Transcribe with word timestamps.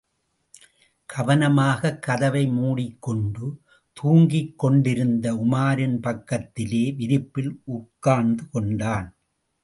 கவனமாகக் 1.05 1.99
கதவை 2.01 2.47
முடிக் 2.47 3.01
கொண்டு, 3.01 3.59
தூங்கிக் 3.93 4.59
கொண்டிருந்த 4.59 5.33
உமாரின் 5.33 5.97
பக்கத்திலே 5.97 6.91
விரிப்பில் 6.91 7.61
உட்கார்ந்து 7.63 8.49
கொண்டான். 8.49 9.15